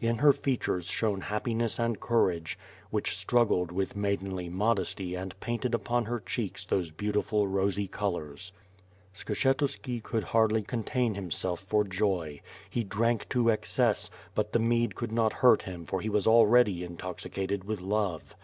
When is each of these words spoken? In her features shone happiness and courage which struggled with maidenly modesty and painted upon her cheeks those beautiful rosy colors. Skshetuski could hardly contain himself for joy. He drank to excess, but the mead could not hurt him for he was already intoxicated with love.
In 0.00 0.16
her 0.16 0.32
features 0.32 0.86
shone 0.86 1.20
happiness 1.20 1.78
and 1.78 2.00
courage 2.00 2.58
which 2.88 3.14
struggled 3.14 3.70
with 3.70 3.94
maidenly 3.94 4.48
modesty 4.48 5.14
and 5.14 5.38
painted 5.40 5.74
upon 5.74 6.06
her 6.06 6.20
cheeks 6.20 6.64
those 6.64 6.90
beautiful 6.90 7.46
rosy 7.46 7.86
colors. 7.86 8.50
Skshetuski 9.14 10.02
could 10.02 10.22
hardly 10.22 10.62
contain 10.62 11.16
himself 11.16 11.60
for 11.60 11.84
joy. 11.84 12.40
He 12.70 12.82
drank 12.82 13.28
to 13.28 13.50
excess, 13.50 14.10
but 14.34 14.54
the 14.54 14.58
mead 14.58 14.94
could 14.94 15.12
not 15.12 15.34
hurt 15.44 15.64
him 15.64 15.84
for 15.84 16.00
he 16.00 16.08
was 16.08 16.26
already 16.26 16.82
intoxicated 16.82 17.64
with 17.64 17.82
love. 17.82 18.34